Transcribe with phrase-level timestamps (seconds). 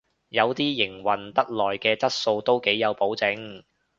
[0.29, 3.63] 有啲營運得耐嘅質素都幾有保證